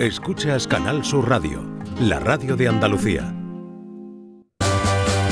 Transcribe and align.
Escuchas 0.00 0.66
Canal 0.66 1.04
Sur 1.04 1.28
Radio, 1.28 1.62
la 2.00 2.18
radio 2.18 2.56
de 2.56 2.66
Andalucía. 2.66 3.32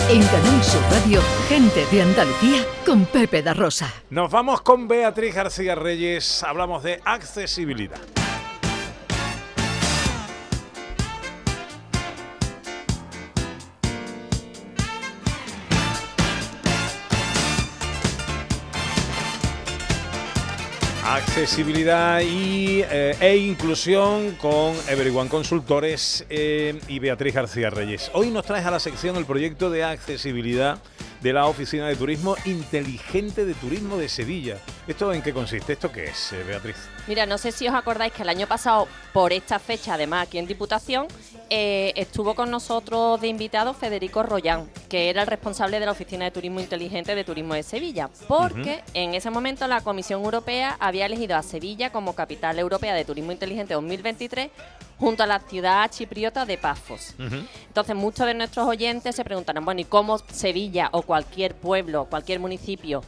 En 0.09 0.23
Canal 0.23 0.63
Sur 0.63 0.81
Radio, 0.93 1.21
gente 1.49 1.85
de 1.91 2.03
Andalucía 2.03 2.65
con 2.87 3.05
Pepe 3.07 3.43
da 3.43 3.55
Rosa. 3.55 3.93
Nos 4.11 4.31
vamos 4.31 4.61
con 4.63 4.87
Beatriz 4.87 5.35
García 5.35 5.75
Reyes. 5.75 6.45
Hablamos 6.45 6.85
de 6.85 7.01
accesibilidad. 7.05 8.22
Accesibilidad 21.13 22.23
y, 22.23 22.81
eh, 22.91 23.15
e 23.21 23.37
inclusión 23.37 24.35
con 24.37 24.75
Everyone 24.89 25.29
Consultores 25.29 26.25
eh, 26.31 26.81
y 26.89 27.01
Beatriz 27.01 27.35
García 27.35 27.69
Reyes. 27.69 28.11
Hoy 28.15 28.31
nos 28.31 28.47
traes 28.47 28.65
a 28.65 28.71
la 28.71 28.81
sección 28.81 29.17
el 29.17 29.27
proyecto 29.27 29.69
de 29.69 29.85
accesibilidad 29.85 30.79
de 31.23 31.33
la 31.33 31.47
Oficina 31.47 31.87
de 31.87 31.95
Turismo 31.95 32.35
Inteligente 32.45 33.45
de 33.45 33.55
Turismo 33.55 33.97
de 33.97 34.09
Sevilla. 34.09 34.59
¿Esto 34.89 35.13
en 35.13 35.23
qué 35.23 35.33
consiste? 35.33 35.75
¿Esto 35.75 35.93
qué 35.93 36.07
es, 36.07 36.33
eh, 36.33 36.43
Beatriz? 36.43 36.77
Mira, 37.07 37.27
no 37.27 37.39
sé 37.39 37.53
si 37.53 37.69
os 37.69 37.75
acordáis 37.75 38.13
que 38.13 38.23
el 38.23 38.29
año 38.29 38.49
pasado, 38.49 38.89
por 39.13 39.33
esta 39.33 39.61
fecha, 39.61 39.95
además 39.95 40.27
aquí 40.27 40.39
en 40.39 40.47
Diputación, 40.47 41.07
eh, 41.49 41.93
estuvo 41.97 42.35
con 42.35 42.51
nosotros 42.51 43.21
de 43.21 43.29
invitado 43.29 43.73
Federico 43.73 44.25
Royán, 44.25 44.69
que 44.89 45.11
era 45.11 45.23
el 45.23 45.29
responsable 45.29 45.79
de 45.79 45.87
la 45.87 45.93
Oficina 45.93 46.25
de 46.25 46.33
Turismo 46.33 46.61
Inteligente 46.61 47.15
de 47.15 47.25
Turismo 47.25 47.55
de 47.55 47.63
Sevilla, 47.63 48.11
porque 48.27 48.83
en 48.95 49.15
ese 49.15 49.31
momento 49.31 49.67
la 49.69 49.81
Comisión 49.81 50.25
Europea 50.25 50.77
había 50.81 51.07
elegido 51.07 51.37
a 51.37 51.43
Sevilla 51.43 51.91
como 51.91 52.15
capital 52.15 52.59
europea 52.59 52.95
de 52.95 53.05
Turismo 53.05 53.31
Inteligente 53.31 53.75
2023 53.75 54.51
junto 55.03 55.25
a 55.25 55.27
la 55.27 55.41
ciudad 55.41 55.91
chipriota 55.91 56.47
de 56.47 56.57
Pafos. 56.57 57.17
Entonces 57.19 57.97
muchos 57.97 58.25
de 58.25 58.35
nuestros 58.35 58.69
oyentes 58.69 59.17
se 59.17 59.25
preguntarán, 59.25 59.65
bueno, 59.65 59.81
¿y 59.81 59.85
cómo 59.85 60.19
Sevilla 60.19 60.91
o 60.93 61.03
cualquier 61.03 61.57
pueblo, 61.57 62.05
cualquier 62.05 62.39
municipio 62.39 63.03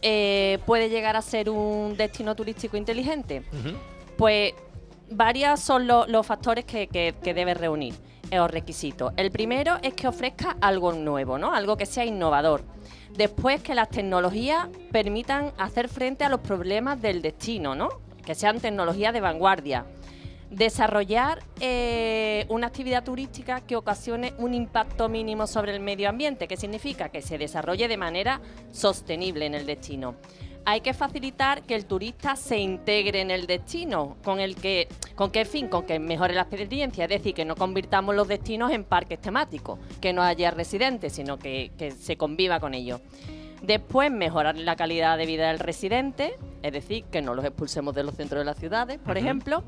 eh, 0.00 0.58
puede 0.64 0.88
llegar 0.88 1.16
a 1.16 1.22
ser 1.22 1.50
un 1.50 1.98
destino 1.98 2.34
turístico 2.34 2.78
inteligente? 2.78 3.42
Pues 4.16 4.54
varios 5.10 5.60
son 5.60 5.86
los 5.86 6.26
factores 6.26 6.64
que, 6.64 6.88
que, 6.88 7.34
debe 7.34 7.52
reunir 7.52 7.92
los 8.32 8.50
requisitos. 8.50 9.12
El 9.18 9.30
primero 9.30 9.76
es 9.82 9.92
que 9.92 10.08
ofrezca 10.08 10.56
algo 10.62 10.94
nuevo, 10.94 11.36
¿no? 11.36 11.52
Algo 11.52 11.76
que 11.76 11.84
sea 11.84 12.06
innovador. 12.06 12.64
Después 13.14 13.62
que 13.62 13.74
las 13.74 13.90
tecnologías 13.90 14.68
permitan 14.90 15.52
hacer 15.58 15.90
frente 15.90 16.24
a 16.24 16.30
los 16.30 16.40
problemas 16.40 17.02
del 17.02 17.20
destino, 17.20 17.74
¿no? 17.74 17.90
Que 18.24 18.34
sean 18.34 18.60
tecnologías 18.60 19.12
de 19.12 19.20
vanguardia 19.20 19.84
desarrollar 20.54 21.42
eh, 21.60 22.46
una 22.48 22.68
actividad 22.68 23.04
turística 23.04 23.60
que 23.60 23.76
ocasione 23.76 24.34
un 24.38 24.54
impacto 24.54 25.08
mínimo 25.08 25.46
sobre 25.46 25.74
el 25.74 25.80
medio 25.80 26.08
ambiente, 26.08 26.46
que 26.46 26.56
significa 26.56 27.08
que 27.08 27.22
se 27.22 27.38
desarrolle 27.38 27.88
de 27.88 27.96
manera 27.96 28.40
sostenible 28.70 29.46
en 29.46 29.54
el 29.54 29.66
destino. 29.66 30.14
Hay 30.66 30.80
que 30.80 30.94
facilitar 30.94 31.62
que 31.62 31.74
el 31.74 31.84
turista 31.84 32.36
se 32.36 32.56
integre 32.56 33.20
en 33.20 33.30
el 33.30 33.46
destino, 33.46 34.16
con 34.24 34.40
el 34.40 34.56
que, 34.56 34.88
con 35.14 35.30
qué 35.30 35.44
fin, 35.44 35.68
con 35.68 35.84
que 35.84 35.98
mejore 35.98 36.34
la 36.34 36.42
experiencia, 36.42 37.04
es 37.04 37.10
decir, 37.10 37.34
que 37.34 37.44
no 37.44 37.54
convirtamos 37.54 38.14
los 38.14 38.26
destinos 38.26 38.72
en 38.72 38.84
parques 38.84 39.20
temáticos, 39.20 39.78
que 40.00 40.14
no 40.14 40.22
haya 40.22 40.50
residentes, 40.52 41.12
sino 41.12 41.38
que, 41.38 41.70
se 41.98 42.16
conviva 42.16 42.60
con 42.60 42.72
ellos. 42.72 43.02
Después, 43.62 44.10
mejorar 44.10 44.56
la 44.56 44.76
calidad 44.76 45.18
de 45.18 45.26
vida 45.26 45.48
del 45.48 45.58
residente, 45.58 46.36
es 46.62 46.72
decir, 46.72 47.04
que 47.04 47.20
no 47.20 47.34
los 47.34 47.44
expulsemos 47.44 47.94
de 47.94 48.04
los 48.04 48.14
centros 48.14 48.40
de 48.40 48.44
las 48.46 48.56
ciudades, 48.56 48.98
por 48.98 49.18
ejemplo. 49.18 49.64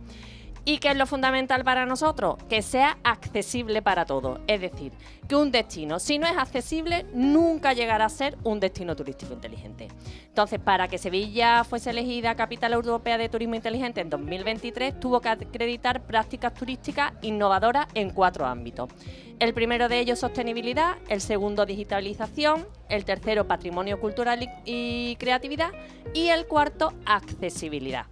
¿Y 0.68 0.78
qué 0.78 0.88
es 0.88 0.96
lo 0.96 1.06
fundamental 1.06 1.62
para 1.62 1.86
nosotros? 1.86 2.38
Que 2.48 2.60
sea 2.60 2.98
accesible 3.04 3.82
para 3.82 4.04
todos. 4.04 4.40
Es 4.48 4.60
decir, 4.60 4.92
que 5.28 5.36
un 5.36 5.52
destino, 5.52 6.00
si 6.00 6.18
no 6.18 6.26
es 6.26 6.36
accesible, 6.36 7.06
nunca 7.14 7.72
llegará 7.72 8.06
a 8.06 8.08
ser 8.08 8.36
un 8.42 8.58
destino 8.58 8.96
turístico 8.96 9.32
inteligente. 9.32 9.86
Entonces, 10.26 10.58
para 10.58 10.88
que 10.88 10.98
Sevilla 10.98 11.62
fuese 11.62 11.90
elegida 11.90 12.34
capital 12.34 12.72
europea 12.72 13.16
de 13.16 13.28
turismo 13.28 13.54
inteligente 13.54 14.00
en 14.00 14.10
2023, 14.10 14.98
tuvo 14.98 15.20
que 15.20 15.28
acreditar 15.28 16.02
prácticas 16.02 16.52
turísticas 16.52 17.12
innovadoras 17.22 17.86
en 17.94 18.10
cuatro 18.10 18.44
ámbitos. 18.44 18.90
El 19.38 19.54
primero 19.54 19.88
de 19.88 20.00
ellos, 20.00 20.18
sostenibilidad, 20.18 20.96
el 21.08 21.20
segundo, 21.20 21.64
digitalización, 21.64 22.66
el 22.88 23.04
tercero, 23.04 23.46
patrimonio 23.46 24.00
cultural 24.00 24.50
y 24.64 25.14
creatividad 25.20 25.70
y 26.12 26.30
el 26.30 26.46
cuarto, 26.46 26.92
accesibilidad. 27.04 28.06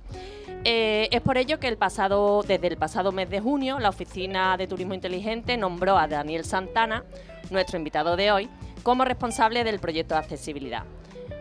Eh, 0.67 1.09
es 1.11 1.21
por 1.21 1.37
ello 1.37 1.61
que 1.61 1.69
el 1.69 1.77
pasado, 1.77 2.43
desde 2.43 2.69
el 2.69 2.79
pasado 2.79 3.13
mes 3.13 3.29
de 3.29 3.39
junio, 3.39 3.79
la 3.79 3.91
Oficina 3.91 4.57
de 4.57 4.67
Turismo 4.67 4.95
Inteligente 4.95 5.59
nombró 5.59 5.99
a 5.99 6.09
Daniel 6.09 6.45
Santana, 6.45 7.05
nuestro 7.51 7.77
invitado 7.77 8.17
de 8.17 8.33
hoy, 8.33 8.49
como 8.83 9.05
responsable 9.05 9.63
del 9.63 9.79
proyecto 9.79 10.15
de 10.15 10.21
accesibilidad. 10.21 10.85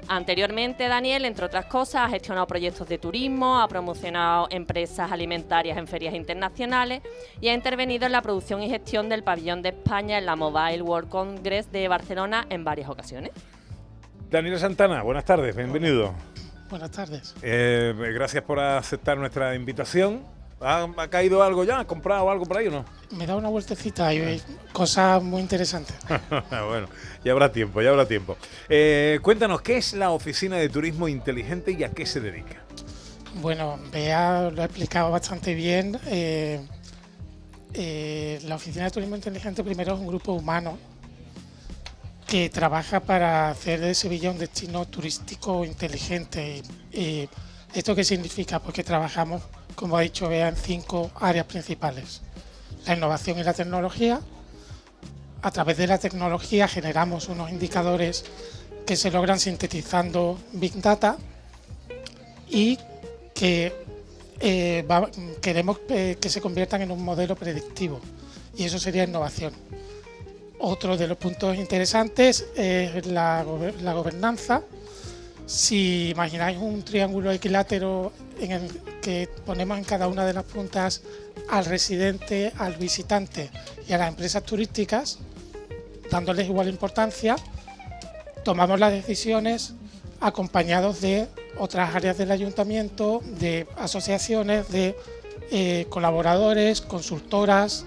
Anteriormente, 0.09 0.89
Daniel, 0.89 1.23
entre 1.23 1.45
otras 1.45 1.65
cosas, 1.67 2.03
ha 2.03 2.09
gestionado 2.09 2.45
proyectos 2.47 2.89
de 2.89 2.97
turismo, 2.97 3.61
ha 3.61 3.67
promocionado 3.69 4.47
empresas 4.49 5.09
alimentarias 5.09 5.77
en 5.77 5.87
ferias 5.87 6.13
internacionales 6.13 7.01
y 7.39 7.47
ha 7.47 7.53
intervenido 7.53 8.05
en 8.05 8.11
la 8.11 8.21
producción 8.21 8.61
y 8.61 8.69
gestión 8.69 9.07
del 9.07 9.23
pabellón 9.23 9.61
de 9.61 9.69
España 9.69 10.17
en 10.17 10.25
la 10.25 10.35
Mobile 10.35 10.81
World 10.81 11.07
Congress 11.07 11.71
de 11.71 11.87
Barcelona 11.87 12.45
en 12.49 12.65
varias 12.65 12.89
ocasiones. 12.89 13.31
Daniel 14.29 14.59
Santana, 14.59 15.01
buenas 15.03 15.23
tardes, 15.23 15.55
bienvenido. 15.55 16.13
Buenas 16.73 16.89
tardes. 16.89 17.35
Eh, 17.43 17.93
gracias 18.15 18.43
por 18.43 18.59
aceptar 18.59 19.15
nuestra 19.15 19.53
invitación. 19.53 20.23
¿Ha, 20.59 21.07
caído 21.07 21.43
algo 21.43 21.63
ya? 21.63 21.77
¿Ha 21.77 21.85
comprado 21.85 22.31
algo 22.31 22.47
por 22.47 22.57
ahí 22.57 22.65
o 22.65 22.71
no? 22.71 22.85
Me 23.11 23.27
da 23.27 23.35
una 23.35 23.47
vueltecita 23.47 24.11
y 24.11 24.41
cosas 24.71 25.21
muy 25.21 25.39
interesantes. 25.39 25.95
bueno, 26.49 26.87
ya 27.23 27.31
habrá 27.31 27.51
tiempo, 27.51 27.79
ya 27.79 27.91
habrá 27.91 28.07
tiempo. 28.07 28.37
Eh, 28.67 29.19
cuéntanos, 29.21 29.61
¿qué 29.61 29.77
es 29.77 29.93
la 29.93 30.09
Oficina 30.09 30.55
de 30.57 30.67
Turismo 30.67 31.07
Inteligente 31.07 31.73
y 31.73 31.83
a 31.83 31.91
qué 31.91 32.07
se 32.07 32.19
dedica? 32.21 32.63
Bueno, 33.35 33.77
Bea 33.91 34.49
lo 34.49 34.63
ha 34.63 34.65
explicado 34.65 35.11
bastante 35.11 35.53
bien. 35.53 35.99
Eh, 36.07 36.59
la 38.45 38.55
Oficina 38.55 38.85
de 38.85 38.89
Turismo 38.89 39.15
Inteligente 39.15 39.63
primero 39.63 39.93
es 39.93 39.99
un 39.99 40.07
grupo 40.07 40.33
humano 40.33 40.79
que 42.27 42.49
trabaja 42.49 42.99
para 43.01 43.49
hacer 43.49 43.79
de 43.79 43.93
Sevilla 43.95 44.31
un 44.31 44.37
destino 44.37 44.85
turístico 44.85 45.65
inteligente. 45.65 46.63
¿Y 46.91 47.29
esto 47.73 47.95
qué 47.95 48.03
significa? 48.03 48.59
Pues 48.59 48.73
que 48.73 48.83
trabajamos, 48.83 49.41
como 49.75 49.97
ha 49.97 50.01
dicho 50.01 50.27
Bea, 50.27 50.49
en 50.49 50.55
cinco 50.55 51.11
áreas 51.15 51.45
principales. 51.45 52.21
La 52.85 52.95
innovación 52.95 53.39
y 53.39 53.43
la 53.43 53.53
tecnología. 53.53 54.21
A 55.41 55.51
través 55.51 55.77
de 55.77 55.87
la 55.87 55.97
tecnología 55.97 56.67
generamos 56.67 57.27
unos 57.27 57.51
indicadores 57.51 58.25
que 58.85 58.95
se 58.95 59.11
logran 59.11 59.39
sintetizando 59.39 60.39
Big 60.53 60.81
Data 60.81 61.17
y 62.49 62.77
que 63.33 63.73
eh, 64.39 64.85
queremos 65.41 65.79
eh, 65.89 66.17
que 66.19 66.29
se 66.29 66.41
conviertan 66.41 66.81
en 66.81 66.91
un 66.91 67.03
modelo 67.03 67.35
predictivo. 67.35 67.99
Y 68.55 68.65
eso 68.65 68.79
sería 68.79 69.03
innovación. 69.03 69.53
Otro 70.65 70.95
de 70.95 71.09
los 71.09 71.17
puntos 71.17 71.57
interesantes 71.57 72.45
es 72.55 73.05
la, 73.05 73.43
gobernanza. 73.43 74.61
Si 75.45 76.11
imagináis 76.11 76.57
un 76.57 76.83
triángulo 76.83 77.33
equilátero 77.33 78.13
en 78.39 78.51
el 78.53 78.81
que 79.01 79.27
ponemos 79.45 79.77
en 79.77 79.83
cada 79.83 80.07
una 80.07 80.25
de 80.25 80.31
las 80.31 80.45
puntas 80.45 81.01
al 81.49 81.65
residente, 81.65 82.53
al 82.57 82.77
visitante 82.77 83.51
y 83.89 83.91
a 83.91 83.97
las 83.97 84.07
empresas 84.07 84.41
turísticas, 84.43 85.19
dándoles 86.09 86.47
igual 86.47 86.69
importancia, 86.69 87.35
tomamos 88.45 88.79
las 88.79 88.93
decisiones 88.93 89.73
acompañados 90.21 91.01
de 91.01 91.27
otras 91.57 91.93
áreas 91.93 92.17
del 92.17 92.31
ayuntamiento, 92.31 93.21
de 93.37 93.67
asociaciones, 93.75 94.69
de 94.69 94.95
eh, 95.51 95.87
colaboradores, 95.89 96.79
consultoras 96.79 97.83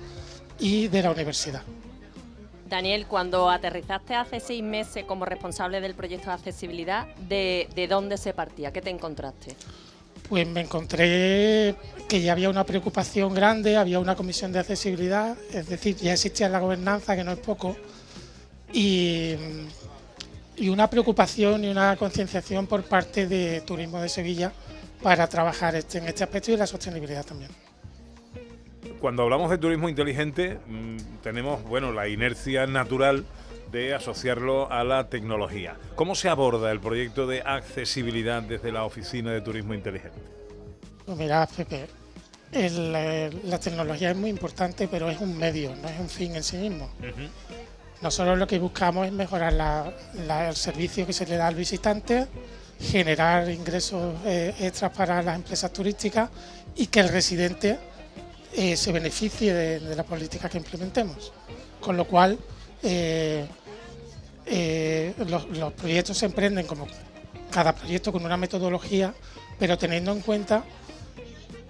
y 0.58 0.88
de 0.88 1.02
la 1.02 1.12
universidad. 1.12 1.62
Daniel, 2.68 3.06
cuando 3.06 3.48
aterrizaste 3.48 4.14
hace 4.14 4.40
seis 4.40 4.62
meses 4.62 5.04
como 5.04 5.24
responsable 5.24 5.80
del 5.80 5.94
proyecto 5.94 6.26
de 6.26 6.34
accesibilidad, 6.34 7.06
¿de, 7.28 7.86
dónde 7.88 8.16
se 8.16 8.32
partía? 8.32 8.72
¿Qué 8.72 8.82
te 8.82 8.90
encontraste? 8.90 9.54
Pues 10.28 10.46
me 10.48 10.62
encontré 10.62 11.76
que 12.08 12.20
ya 12.20 12.32
había 12.32 12.50
una 12.50 12.64
preocupación 12.64 13.34
grande, 13.34 13.76
había 13.76 14.00
una 14.00 14.16
comisión 14.16 14.52
de 14.52 14.58
accesibilidad, 14.58 15.36
es 15.52 15.68
decir, 15.68 15.96
ya 15.96 16.12
existía 16.12 16.48
la 16.48 16.58
gobernanza, 16.58 17.14
que 17.14 17.22
no 17.22 17.32
es 17.32 17.38
poco, 17.38 17.76
y, 18.72 19.34
y 20.56 20.68
una 20.68 20.90
preocupación 20.90 21.64
y 21.64 21.68
una 21.68 21.96
concienciación 21.96 22.66
por 22.66 22.82
parte 22.82 23.28
de 23.28 23.60
Turismo 23.60 24.00
de 24.00 24.08
Sevilla 24.08 24.52
para 25.02 25.28
trabajar 25.28 25.76
este, 25.76 25.98
en 25.98 26.08
este 26.08 26.24
aspecto 26.24 26.50
y 26.50 26.56
la 26.56 26.66
sostenibilidad 26.66 27.24
también 27.24 27.65
cuando 29.06 29.22
hablamos 29.22 29.50
de 29.50 29.58
turismo 29.58 29.88
inteligente, 29.88 30.58
mm, 30.66 30.96
tenemos 31.22 31.62
bueno 31.62 31.92
la 31.92 32.08
inercia 32.08 32.66
natural 32.66 33.24
de 33.70 33.94
asociarlo 33.94 34.68
a 34.72 34.82
la 34.82 35.08
tecnología. 35.08 35.76
¿Cómo 35.94 36.16
se 36.16 36.28
aborda 36.28 36.72
el 36.72 36.80
proyecto 36.80 37.24
de 37.28 37.40
accesibilidad 37.40 38.42
desde 38.42 38.72
la 38.72 38.82
Oficina 38.84 39.30
de 39.30 39.40
Turismo 39.42 39.74
Inteligente? 39.74 40.18
Pues 41.04 41.16
mira, 41.16 41.46
Pepe, 41.46 41.86
el, 42.50 42.92
eh, 42.96 43.30
la 43.44 43.60
tecnología 43.60 44.10
es 44.10 44.16
muy 44.16 44.28
importante, 44.28 44.88
pero 44.88 45.08
es 45.08 45.20
un 45.20 45.38
medio, 45.38 45.72
no 45.80 45.88
es 45.88 46.00
un 46.00 46.08
fin 46.08 46.34
en 46.34 46.42
sí 46.42 46.56
mismo. 46.56 46.90
Nosotros 48.02 48.36
lo 48.36 48.48
que 48.48 48.58
buscamos 48.58 49.06
es 49.06 49.12
mejorar 49.12 49.52
la- 49.52 49.92
la- 50.26 50.48
el 50.48 50.56
servicio 50.56 51.06
que 51.06 51.12
se 51.12 51.26
le 51.26 51.36
da 51.36 51.46
al 51.46 51.54
visitante, 51.54 52.26
generar 52.80 53.48
ingresos 53.48 54.16
eh, 54.24 54.52
extras 54.58 54.90
para 54.96 55.22
las 55.22 55.36
empresas 55.36 55.72
turísticas 55.72 56.28
y 56.74 56.88
que 56.88 56.98
el 56.98 57.08
residente 57.08 57.78
se 58.56 58.92
beneficie 58.92 59.52
de, 59.52 59.94
la 59.94 60.02
política 60.02 60.48
que 60.48 60.58
implementemos. 60.58 61.32
Con 61.80 61.96
lo 61.96 62.06
cual, 62.06 62.38
eh, 62.82 63.46
eh, 64.46 65.14
los, 65.26 65.72
proyectos 65.74 66.18
se 66.18 66.26
emprenden 66.26 66.66
como 66.66 66.86
cada 67.50 67.74
proyecto 67.74 68.12
con 68.12 68.24
una 68.24 68.36
metodología, 68.36 69.14
pero 69.58 69.76
teniendo 69.76 70.12
en 70.12 70.20
cuenta 70.20 70.64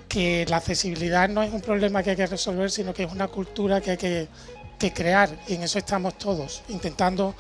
que 0.09 0.47
la 0.49 0.59
accesibilidad 0.59 1.29
no 1.29 1.43
es 1.43 1.53
un 1.53 1.61
problema 1.61 2.03
que 2.03 2.11
hay 2.11 2.17
que 2.17 2.27
resolver, 2.27 2.71
sino 2.71 2.94
que 2.94 3.05
es 3.05 3.12
una 3.12 3.29
cultura 3.29 3.81
que 3.81 3.93
hay 3.93 3.97
que, 3.97 4.29
que 4.79 4.93
crear 4.93 5.29
y 5.49 5.55
en 5.55 5.65
eso 5.65 5.79
estamos 5.79 6.17
todos, 6.19 6.62
intentando 6.69 7.35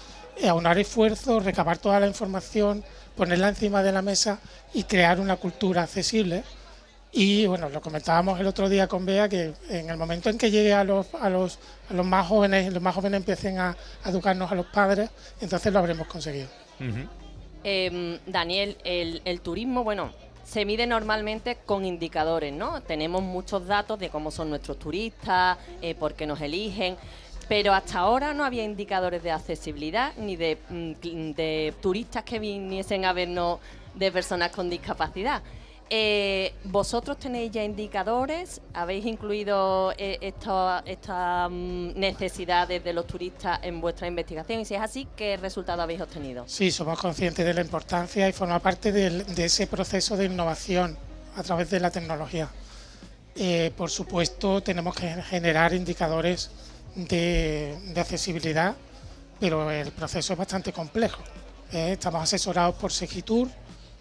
aunar 0.44 0.78
esfuerzos, 0.78 1.44
recabar 1.44 1.78
toda 1.78 2.00
la 2.00 2.06
información, 2.06 2.84
ponerla 3.16 3.48
encima 3.48 3.82
de 3.82 3.92
la 3.92 4.02
mesa 4.02 4.38
y 4.74 4.84
crear 4.84 5.20
una 5.20 5.36
cultura 5.36 5.82
accesible. 5.84 6.44
Y 7.18 7.46
bueno, 7.46 7.70
lo 7.70 7.80
comentábamos 7.80 8.38
el 8.38 8.46
otro 8.46 8.68
día 8.68 8.88
con 8.88 9.06
Bea, 9.06 9.26
que 9.26 9.54
en 9.70 9.88
el 9.88 9.96
momento 9.96 10.28
en 10.28 10.36
que 10.36 10.50
llegue 10.50 10.74
a 10.74 10.84
los, 10.84 11.14
a 11.14 11.30
los, 11.30 11.58
a 11.88 11.94
los 11.94 12.04
más 12.04 12.26
jóvenes, 12.26 12.70
los 12.74 12.82
más 12.82 12.94
jóvenes 12.94 13.20
empiecen 13.20 13.58
a, 13.58 13.74
a 14.04 14.10
educarnos 14.10 14.52
a 14.52 14.54
los 14.54 14.66
padres, 14.66 15.08
entonces 15.40 15.72
lo 15.72 15.78
habremos 15.78 16.06
conseguido. 16.08 16.46
Eh, 17.64 18.20
Daniel, 18.26 18.76
el, 18.84 19.22
el 19.24 19.40
turismo, 19.40 19.82
bueno, 19.82 20.10
se 20.44 20.66
mide 20.66 20.86
normalmente 20.86 21.56
con 21.64 21.86
indicadores, 21.86 22.52
¿no? 22.52 22.82
Tenemos 22.82 23.22
muchos 23.22 23.66
datos 23.66 23.98
de 23.98 24.10
cómo 24.10 24.30
son 24.30 24.50
nuestros 24.50 24.78
turistas, 24.78 25.56
eh, 25.80 25.94
por 25.94 26.12
qué 26.12 26.26
nos 26.26 26.42
eligen, 26.42 26.98
pero 27.48 27.72
hasta 27.72 28.00
ahora 28.00 28.34
no 28.34 28.44
había 28.44 28.62
indicadores 28.62 29.22
de 29.22 29.30
accesibilidad 29.30 30.12
ni 30.18 30.36
de, 30.36 30.58
mm, 30.68 31.30
de 31.30 31.72
turistas 31.80 32.24
que 32.24 32.38
viniesen 32.38 33.06
a 33.06 33.14
vernos 33.14 33.58
de 33.94 34.12
personas 34.12 34.50
con 34.50 34.68
discapacidad. 34.68 35.42
Eh, 35.88 36.52
¿Vosotros 36.64 37.16
tenéis 37.18 37.52
ya 37.52 37.62
indicadores? 37.62 38.60
¿Habéis 38.74 39.06
incluido 39.06 39.92
eh, 39.96 40.18
estas 40.20 41.50
mm, 41.50 41.90
necesidades 41.94 42.82
de 42.82 42.92
los 42.92 43.06
turistas 43.06 43.60
en 43.62 43.80
vuestra 43.80 44.08
investigación? 44.08 44.60
Y 44.60 44.64
si 44.64 44.74
es 44.74 44.80
así, 44.80 45.06
¿qué 45.16 45.36
resultado 45.36 45.82
habéis 45.82 46.00
obtenido? 46.00 46.44
Sí, 46.48 46.72
somos 46.72 46.98
conscientes 46.98 47.46
de 47.46 47.54
la 47.54 47.60
importancia 47.60 48.28
y 48.28 48.32
forma 48.32 48.58
parte 48.58 48.90
de 48.90 49.44
ese 49.44 49.68
proceso 49.68 50.16
de 50.16 50.24
innovación 50.24 50.98
a 51.36 51.42
través 51.44 51.70
de 51.70 51.78
la 51.78 51.90
tecnología. 51.90 52.48
Eh, 53.36 53.70
por 53.76 53.90
supuesto, 53.90 54.62
tenemos 54.62 54.96
que 54.96 55.08
generar 55.22 55.72
indicadores 55.72 56.50
de, 56.94 57.78
de 57.94 58.00
accesibilidad, 58.00 58.74
pero 59.38 59.70
el 59.70 59.92
proceso 59.92 60.32
es 60.32 60.38
bastante 60.38 60.72
complejo. 60.72 61.22
Estamos 61.70 62.22
asesorados 62.22 62.76
por 62.76 62.92
Segitur, 62.92 63.48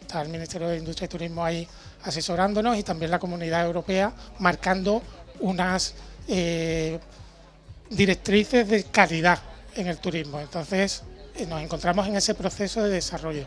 está 0.06 0.22
el 0.22 0.30
Ministerio 0.30 0.68
de 0.68 0.78
Industria 0.78 1.06
y 1.06 1.10
Turismo 1.10 1.44
ahí 1.44 1.68
asesorándonos 2.04 2.78
y 2.78 2.84
también 2.84 3.12
la 3.12 3.20
Comunidad 3.20 3.66
Europea 3.66 4.14
marcando 4.40 5.02
unas 5.40 5.96
eh, 6.28 7.00
directrices 7.90 8.68
de 8.68 8.84
calidad 8.86 9.40
en 9.76 9.88
el 9.88 9.98
turismo. 9.98 10.40
Entonces, 10.40 11.04
eh, 11.36 11.46
nos 11.48 11.62
encontramos 11.62 12.08
en 12.08 12.16
ese 12.16 12.36
proceso 12.36 12.84
de 12.84 12.90
desarrollo. 12.90 13.46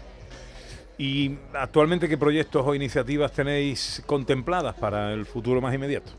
¿Y 0.98 1.38
actualmente 1.54 2.08
qué 2.08 2.18
proyectos 2.18 2.66
o 2.66 2.74
iniciativas 2.74 3.30
tenéis 3.30 4.02
contempladas 4.04 4.74
para 4.74 5.12
el 5.12 5.24
futuro 5.26 5.60
más 5.60 5.72
inmediato? 5.72 6.10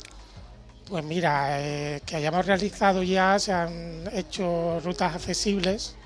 Pues 0.88 1.04
mira, 1.04 1.60
eh, 1.60 2.02
que 2.06 2.16
hayamos 2.16 2.46
realizado 2.46 3.04
ya, 3.04 3.38
se 3.38 3.52
han 3.52 4.10
hecho 4.14 4.80
rutas 4.80 5.16
accesibles. 5.16 5.99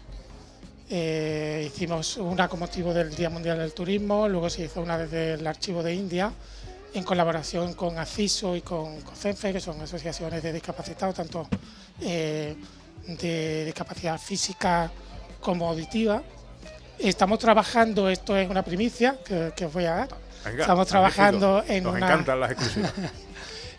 Eh, 0.95 1.71
hicimos 1.73 2.17
una 2.17 2.47
con 2.47 2.59
motivo 2.59 2.93
del 2.93 3.15
Día 3.15 3.27
Mundial 3.27 3.57
del 3.57 3.73
Turismo, 3.73 4.29
luego 4.29 4.47
se 4.47 4.65
hizo 4.65 4.79
una 4.79 4.95
desde 4.95 5.33
el 5.33 5.47
Archivo 5.47 5.81
de 5.81 5.91
India, 5.91 6.31
en 6.93 7.03
colaboración 7.03 7.73
con 7.73 7.97
ACISO 7.97 8.55
y 8.55 8.61
con 8.61 9.01
COCENFE, 9.01 9.53
que 9.53 9.59
son 9.59 9.81
asociaciones 9.81 10.43
de 10.43 10.53
discapacitados, 10.53 11.15
tanto 11.15 11.47
eh, 11.99 12.55
de 13.07 13.65
discapacidad 13.65 14.19
física 14.19 14.91
como 15.41 15.67
auditiva. 15.67 16.21
Estamos 16.99 17.39
trabajando, 17.39 18.07
esto 18.07 18.37
es 18.37 18.47
una 18.47 18.61
primicia 18.61 19.17
que, 19.25 19.51
que 19.55 19.65
os 19.65 19.73
voy 19.73 19.85
a 19.85 19.95
dar. 19.95 20.09
Venga, 20.45 20.61
Estamos 20.61 20.87
trabajando 20.87 21.63
en 21.67 21.85
Nos 21.85 21.95
una, 21.95 22.05
encantan 22.05 22.39
las 22.39 22.51
exclusivas. 22.51 22.93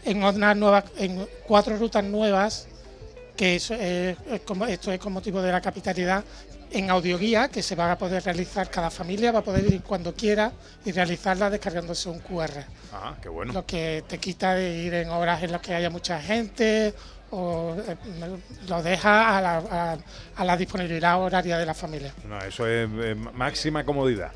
en 0.98 1.28
cuatro 1.46 1.76
rutas 1.76 2.02
nuevas, 2.02 2.66
que 3.36 3.54
es, 3.54 3.70
esto 3.70 4.92
es 4.92 4.98
con 4.98 5.12
motivo 5.12 5.40
de 5.40 5.52
la 5.52 5.60
capitalidad, 5.60 6.24
en 6.74 6.90
audioguía, 6.90 7.48
que 7.48 7.62
se 7.62 7.74
va 7.74 7.92
a 7.92 7.98
poder 7.98 8.24
realizar, 8.24 8.68
cada 8.70 8.90
familia 8.90 9.32
va 9.32 9.38
a 9.40 9.42
poder 9.44 9.64
ir 9.72 9.82
cuando 9.82 10.14
quiera 10.14 10.52
y 10.84 10.92
realizarla 10.92 11.48
descargándose 11.50 12.08
un 12.08 12.18
QR. 12.20 12.64
Ah, 12.92 13.14
qué 13.22 13.28
bueno. 13.28 13.52
Lo 13.52 13.64
que 13.64 14.04
te 14.08 14.18
quita 14.18 14.54
de 14.54 14.76
ir 14.78 14.94
en 14.94 15.08
horas 15.10 15.42
en 15.42 15.52
las 15.52 15.60
que 15.60 15.74
haya 15.74 15.90
mucha 15.90 16.20
gente 16.20 16.92
o 17.30 17.74
eh, 17.86 17.96
lo 18.68 18.82
deja 18.82 19.36
a 19.38 19.40
la, 19.40 19.56
a- 19.58 19.98
a 20.36 20.44
la 20.44 20.56
disponibilidad 20.56 21.20
horaria 21.20 21.58
de 21.58 21.66
la 21.66 21.74
familia. 21.74 22.12
No, 22.28 22.38
eso 22.40 22.66
es 22.66 22.88
eh, 22.92 23.14
máxima 23.14 23.84
comodidad. 23.84 24.30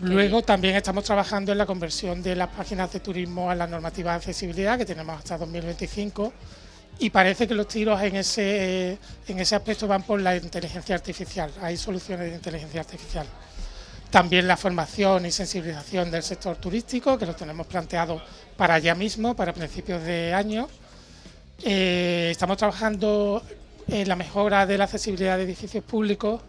Luego 0.00 0.40
también 0.42 0.74
estamos 0.74 1.04
trabajando 1.04 1.52
en 1.52 1.58
la 1.58 1.66
conversión 1.66 2.22
de 2.22 2.34
las 2.34 2.48
páginas 2.48 2.90
de 2.92 3.00
turismo 3.00 3.50
a 3.50 3.54
la 3.54 3.66
normativa 3.66 4.12
de 4.12 4.16
accesibilidad 4.16 4.78
que 4.78 4.86
tenemos 4.86 5.18
hasta 5.18 5.36
2025 5.36 6.32
y 6.98 7.10
parece 7.10 7.48
que 7.48 7.54
los 7.54 7.66
tiros 7.68 8.00
en 8.02 8.16
ese, 8.16 8.98
en 9.26 9.38
ese 9.38 9.56
aspecto 9.56 9.86
van 9.88 10.02
por 10.02 10.20
la 10.20 10.36
inteligencia 10.36 10.94
artificial. 10.94 11.50
Hay 11.60 11.76
soluciones 11.76 12.30
de 12.30 12.36
inteligencia 12.36 12.80
artificial. 12.80 13.26
También 14.10 14.46
la 14.46 14.56
formación 14.56 15.24
y 15.24 15.32
sensibilización 15.32 16.10
del 16.10 16.22
sector 16.22 16.56
turístico, 16.56 17.18
que 17.18 17.26
lo 17.26 17.34
tenemos 17.34 17.66
planteado 17.66 18.22
para 18.56 18.78
ya 18.78 18.94
mismo, 18.94 19.34
para 19.34 19.54
principios 19.54 20.02
de 20.04 20.34
año. 20.34 20.68
Eh, 21.64 22.28
estamos 22.30 22.56
trabajando 22.56 23.42
en 23.88 24.08
la 24.08 24.14
mejora 24.14 24.66
de 24.66 24.76
la 24.76 24.84
accesibilidad 24.84 25.38
de 25.38 25.44
edificios 25.44 25.82
públicos. 25.82 26.40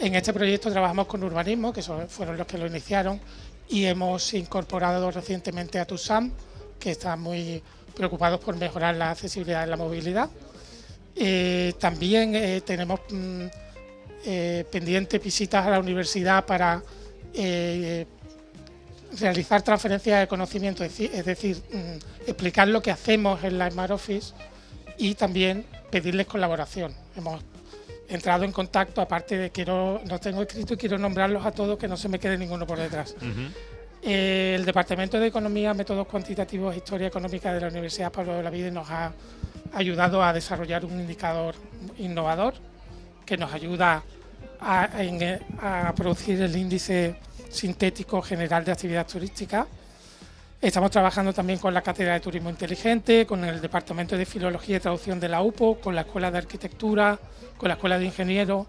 En 0.00 0.14
este 0.14 0.32
proyecto 0.32 0.70
trabajamos 0.70 1.06
con 1.06 1.24
urbanismo, 1.24 1.72
que 1.72 1.82
fueron 1.82 2.36
los 2.36 2.46
que 2.46 2.58
lo 2.58 2.66
iniciaron, 2.66 3.20
y 3.68 3.86
hemos 3.86 4.34
incorporado 4.34 5.10
recientemente 5.10 5.78
a 5.78 5.86
TUSAM, 5.86 6.30
que 6.78 6.92
están 6.92 7.20
muy 7.20 7.62
preocupados 7.94 8.40
por 8.40 8.56
mejorar 8.56 8.96
la 8.96 9.10
accesibilidad 9.10 9.64
en 9.64 9.70
la 9.70 9.76
movilidad. 9.76 10.30
Eh, 11.20 11.74
también 11.80 12.34
eh, 12.36 12.60
tenemos 12.60 13.00
mm, 13.10 13.46
eh, 14.24 14.64
pendientes 14.70 15.22
visitas 15.22 15.66
a 15.66 15.70
la 15.70 15.80
universidad 15.80 16.44
para 16.46 16.82
realizar 19.18 19.62
transferencias 19.62 20.20
de 20.20 20.28
conocimiento, 20.28 20.84
es 20.84 21.24
decir, 21.24 21.56
mm, 21.72 22.28
explicar 22.28 22.68
lo 22.68 22.82
que 22.82 22.90
hacemos 22.90 23.42
en 23.44 23.58
la 23.58 23.70
Smart 23.70 23.92
y 24.96 25.14
también 25.14 25.64
pedirles 25.90 26.26
colaboración. 26.26 26.92
Hemos 27.16 27.42
entrado 28.08 28.44
en 28.44 28.52
contacto, 28.52 29.00
aparte 29.00 29.36
de 29.36 29.50
que 29.50 29.64
no, 29.64 30.00
no 30.04 30.18
tengo 30.18 30.42
escrito 30.42 30.74
y 30.74 30.76
quiero 30.76 30.98
nombrarlos 30.98 31.44
a 31.44 31.52
todos, 31.52 31.78
que 31.78 31.88
no 31.88 31.96
se 31.96 32.08
me 32.08 32.18
quede 32.18 32.38
ninguno 32.38 32.66
por 32.66 32.78
detrás. 32.78 33.14
El 34.02 34.64
Departamento 34.64 35.18
de 35.18 35.26
Economía, 35.26 35.74
Métodos 35.74 36.06
Cuantitativos 36.06 36.74
e 36.74 36.78
Historia 36.78 37.08
Económica 37.08 37.52
de 37.52 37.60
la 37.60 37.68
Universidad 37.68 38.12
Pablo 38.12 38.34
de 38.34 38.42
la 38.42 38.50
Vida 38.50 38.70
nos 38.70 38.88
ha 38.90 39.12
ayudado 39.74 40.22
a 40.22 40.32
desarrollar 40.32 40.84
un 40.84 41.00
indicador 41.00 41.54
innovador 41.98 42.54
que 43.26 43.36
nos 43.36 43.52
ayuda 43.52 44.02
a, 44.60 44.88
en- 45.02 45.40
a 45.60 45.92
producir 45.94 46.40
el 46.40 46.56
índice 46.56 47.16
sintético 47.50 48.22
general 48.22 48.64
de 48.64 48.72
actividad 48.72 49.06
turística. 49.06 49.66
Estamos 50.60 50.90
trabajando 50.90 51.32
también 51.32 51.58
con 51.58 51.74
la 51.74 51.82
Cátedra 51.82 52.14
de 52.14 52.20
Turismo 52.20 52.50
Inteligente, 52.50 53.26
con 53.26 53.44
el 53.44 53.60
Departamento 53.60 54.16
de 54.16 54.26
Filología 54.26 54.76
y 54.76 54.80
Traducción 54.80 55.20
de 55.20 55.28
la 55.28 55.42
UPO, 55.42 55.80
con 55.80 55.94
la 55.94 56.00
Escuela 56.02 56.30
de 56.30 56.38
Arquitectura, 56.38 57.18
con 57.56 57.68
la 57.68 57.74
Escuela 57.74 57.98
de 57.98 58.06
Ingenieros. 58.06 58.66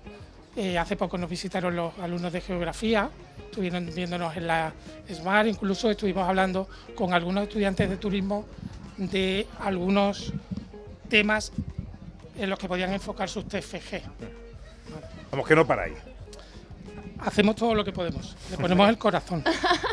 Eh, 0.55 0.77
hace 0.77 0.95
poco 0.95 1.17
nos 1.17 1.29
visitaron 1.29 1.75
los 1.75 1.97
alumnos 1.99 2.33
de 2.33 2.41
Geografía, 2.41 3.09
estuvieron 3.49 3.89
viéndonos 3.93 4.37
en 4.37 4.47
la 4.47 4.73
SMART, 5.11 5.47
incluso 5.47 5.89
estuvimos 5.89 6.27
hablando 6.27 6.67
con 6.95 7.13
algunos 7.13 7.43
estudiantes 7.43 7.89
de 7.89 7.97
turismo 7.97 8.45
de 8.97 9.47
algunos 9.59 10.33
temas 11.09 11.51
en 12.37 12.49
los 12.49 12.59
que 12.59 12.67
podían 12.67 12.93
enfocar 12.93 13.27
sus 13.27 13.47
TFG. 13.47 14.01
Vamos, 15.31 15.47
que 15.47 15.55
no 15.55 15.65
paráis. 15.65 15.97
Hacemos 17.19 17.55
todo 17.55 17.75
lo 17.75 17.83
que 17.83 17.91
podemos, 17.91 18.35
le 18.49 18.57
ponemos 18.57 18.87
el 18.87 18.97
corazón. 18.97 19.43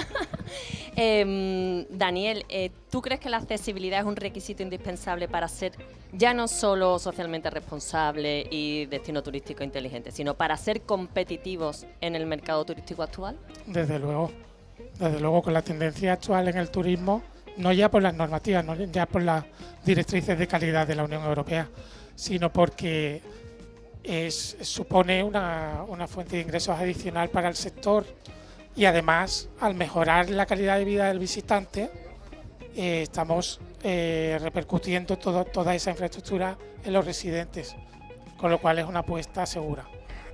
Em, 0.99 1.87
Daniel, 1.91 2.47
eh, 2.49 2.71
¿tú 2.91 3.03
crees 3.03 3.21
que 3.21 3.29
la 3.29 3.37
accesibilidad 3.37 4.01
es 4.01 4.07
un 4.07 4.17
requisito 4.17 4.63
indispensable 4.63 5.29
para 5.29 5.47
ser 5.47 5.73
ya 6.13 6.33
no 6.33 6.49
solo 6.49 6.99
socialmente 6.99 7.51
responsable 7.51 8.47
y 8.51 8.87
destino 8.87 9.23
turístico 9.23 9.63
inteligente, 9.63 10.11
sino 10.11 10.35
para 10.35 10.57
ser 10.57 10.81
competitivos 10.83 11.87
en 12.01 12.17
el 12.17 12.25
mercado 12.25 12.65
turístico 12.65 13.03
actual? 13.03 13.37
Desde 13.67 13.99
luego, 13.99 14.31
desde 14.99 15.21
luego 15.21 15.43
con 15.43 15.53
la 15.53 15.61
tendencia 15.61 16.15
actual 16.15 16.49
en 16.49 16.57
el 16.57 16.71
turismo 16.71 17.23
no 17.59 17.73
ya 17.73 17.91
por 17.91 18.03
las 18.03 18.15
normativas, 18.15 18.65
no 18.65 18.75
ya 18.75 19.07
por 19.07 19.23
las 19.23 19.45
directrices 19.85 20.39
de 20.39 20.47
calidad 20.47 20.87
de 20.87 20.95
la 20.95 21.05
Unión 21.05 21.25
Europea, 21.25 21.69
sino 22.15 22.53
porque 22.53 23.21
es, 24.03 24.57
supone 24.63 25.23
una, 25.23 25.85
una 25.89 26.07
fuente 26.07 26.37
de 26.37 26.43
ingresos 26.43 26.79
adicional 26.79 27.29
para 27.29 27.49
el 27.49 27.57
sector 27.57 28.05
y 28.77 28.85
además 28.85 29.49
al 29.61 29.75
mejorar 29.75 30.31
la 30.31 30.47
calidad 30.47 30.79
de 30.79 30.85
vida 30.85 31.09
del 31.09 31.19
visitante 31.19 31.91
eh, 32.77 33.03
estamos 33.03 33.59
eh, 33.83 34.39
repercutiendo 34.43 35.17
todo, 35.17 35.45
toda 35.47 35.75
esa 35.75 35.91
infraestructura 35.91 36.59
en 36.85 36.93
los 36.93 37.07
residentes, 37.07 37.75
con 38.37 38.51
lo 38.51 38.59
cual 38.59 38.79
es 38.79 38.85
una 38.85 39.01
apuesta 39.01 39.47
segura. 39.47 39.87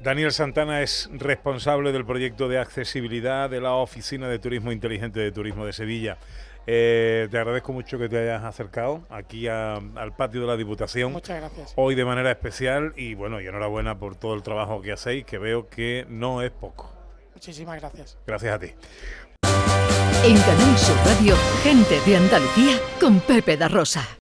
Daniel 0.03 0.33
Santana 0.33 0.83
es 0.83 1.09
responsable 1.13 1.93
del 1.93 2.05
proyecto 2.05 2.49
de 2.49 2.59
accesibilidad 2.59 3.49
de 3.49 3.61
la 3.61 3.75
Oficina 3.75 4.29
de 4.29 4.41
Turismo 4.41 4.73
Inteligente 4.73 5.21
de 5.21 5.31
Turismo 5.31 5.65
de 5.65 5.73
Sevilla. 5.73 6.19
Eh, 6.67 7.29
te 7.31 7.39
agradezco 7.39 7.73
mucho 7.73 7.99
que 7.99 8.09
te 8.09 8.19
hayas 8.19 8.43
acercado 8.43 9.07
aquí 9.09 9.47
al 9.47 10.15
patio 10.17 10.41
de 10.41 10.47
la 10.49 10.57
Diputación. 10.57 11.13
Muchas 11.13 11.39
gracias. 11.39 11.73
Hoy 11.77 11.95
de 11.95 12.05
manera 12.05 12.33
especial 12.33 12.93
y 12.97 13.15
bueno, 13.15 13.41
y 13.41 13.47
enhorabuena 13.47 13.99
por 13.99 14.17
todo 14.17 14.35
el 14.35 14.43
trabajo 14.43 14.83
que 14.83 14.91
hacéis, 14.91 15.25
que 15.25 15.39
veo 15.39 15.69
que 15.69 16.07
no 16.09 16.43
es 16.43 16.51
poco. 16.51 17.02
Muchísimas 17.43 17.81
gracias. 17.81 18.17
Gracias 18.25 18.55
a 18.55 18.59
ti. 18.61 18.67
En 20.25 20.41
Canal 20.43 20.79
Sur 20.79 20.97
Radio, 21.05 21.35
gente 21.65 22.01
de 22.07 22.17
Andalucía 22.17 22.81
con 23.01 23.19
Pepe 23.19 23.57
da 23.57 23.67
Rosa. 23.67 24.21